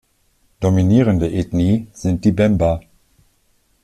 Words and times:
Dominierende 0.61 1.31
Ethnie 1.31 1.85
sind 1.93 2.25
die 2.25 2.31
Bemba. 2.31 2.81